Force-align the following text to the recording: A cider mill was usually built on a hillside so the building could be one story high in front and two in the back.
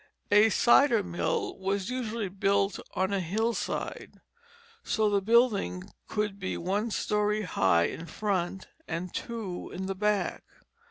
A 0.31 0.49
cider 0.49 1.03
mill 1.03 1.59
was 1.59 1.91
usually 1.91 2.27
built 2.27 2.79
on 2.95 3.13
a 3.13 3.19
hillside 3.19 4.19
so 4.83 5.11
the 5.11 5.21
building 5.21 5.83
could 6.07 6.39
be 6.39 6.57
one 6.57 6.89
story 6.89 7.43
high 7.43 7.83
in 7.83 8.07
front 8.07 8.67
and 8.87 9.13
two 9.13 9.69
in 9.71 9.85
the 9.85 9.93
back. 9.93 10.41